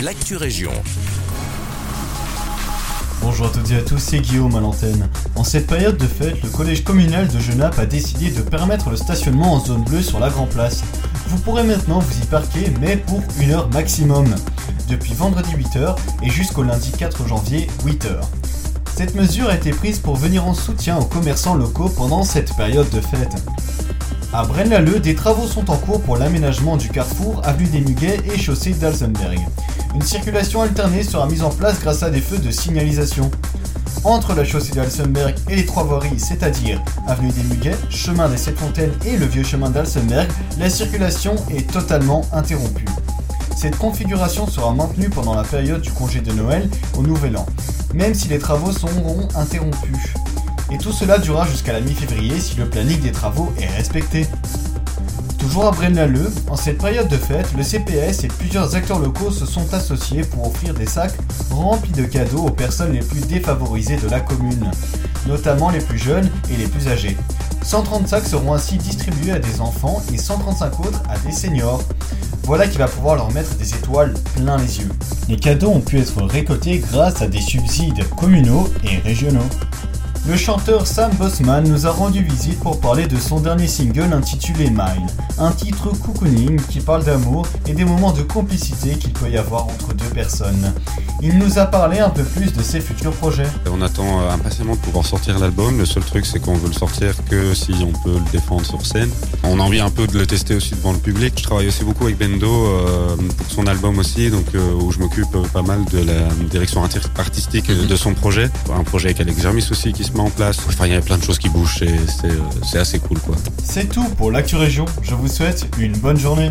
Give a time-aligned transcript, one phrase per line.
[0.00, 0.70] l'actu région.
[3.22, 5.08] Bonjour à toutes et à tous, c'est Guillaume à l'antenne.
[5.34, 8.96] En cette période de fête, le collège communal de Genappe a décidé de permettre le
[8.96, 10.84] stationnement en zone bleue sur la Grand Place.
[11.28, 14.26] Vous pourrez maintenant vous y parquer, mais pour une heure maximum.
[14.88, 18.20] Depuis vendredi 8h et jusqu'au lundi 4 janvier 8h.
[18.94, 22.88] Cette mesure a été prise pour venir en soutien aux commerçants locaux pendant cette période
[22.90, 23.36] de fête.
[24.32, 28.38] À Braine-l'Alleud, des travaux sont en cours pour l'aménagement du carrefour avenue des Muguets et
[28.38, 29.38] chaussée d'Alsenberg.
[29.96, 33.30] Une circulation alternée sera mise en place grâce à des feux de signalisation.
[34.04, 38.58] Entre la chaussée d'Alsenberg et les trois voiries, c'est-à-dire avenue des Muguets, chemin des Sept
[38.58, 40.28] Fontaines et le vieux chemin d'Alsenberg,
[40.58, 42.84] la circulation est totalement interrompue.
[43.56, 46.68] Cette configuration sera maintenue pendant la période du congé de Noël
[46.98, 47.46] au Nouvel An,
[47.94, 50.12] même si les travaux seront interrompus
[50.72, 54.26] et tout cela durera jusqu'à la mi-février si le planning des travaux est respecté.
[55.38, 59.46] Toujours à Braine-l'Alleud, en cette période de fête, le CPS et plusieurs acteurs locaux se
[59.46, 61.14] sont associés pour offrir des sacs
[61.50, 64.70] remplis de cadeaux aux personnes les plus défavorisées de la commune,
[65.26, 67.16] notamment les plus jeunes et les plus âgés.
[67.62, 71.82] 130 sacs seront ainsi distribués à des enfants et 135 autres à des seniors.
[72.44, 74.90] Voilà qui va pouvoir leur mettre des étoiles plein les yeux.
[75.28, 79.48] Les cadeaux ont pu être récoltés grâce à des subsides communaux et régionaux.
[80.28, 84.70] Le chanteur Sam Bossman nous a rendu visite pour parler de son dernier single intitulé
[84.70, 85.06] Mile,
[85.38, 89.66] un titre cocooning qui parle d'amour et des moments de complicité qu'il peut y avoir
[89.66, 90.72] entre deux personnes.
[91.22, 93.46] Il nous a parlé un peu plus de ses futurs projets.
[93.70, 95.78] On attend euh, impatiemment de pouvoir sortir l'album.
[95.78, 98.84] Le seul truc, c'est qu'on veut le sortir que si on peut le défendre sur
[98.84, 99.08] scène.
[99.44, 101.34] On a envie un peu de le tester aussi devant le public.
[101.38, 104.98] Je travaille aussi beaucoup avec Bendo euh, pour son album aussi, donc euh, où je
[104.98, 106.82] m'occupe pas mal de la direction
[107.16, 108.50] artistique de son projet.
[108.74, 110.58] Un projet avec Alex Germis aussi qui se en place.
[110.68, 111.96] Enfin, il y a plein de choses qui bougent et
[112.62, 113.36] c'est assez cool, quoi.
[113.64, 114.84] C'est tout pour l'actu région.
[115.02, 116.44] Je vous souhaite une bonne journée.